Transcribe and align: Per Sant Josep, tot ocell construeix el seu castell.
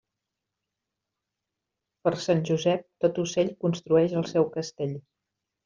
Per 2.07 2.13
Sant 2.25 2.43
Josep, 2.51 2.83
tot 3.05 3.21
ocell 3.27 3.55
construeix 3.67 4.19
el 4.23 4.29
seu 4.35 4.51
castell. 4.59 5.01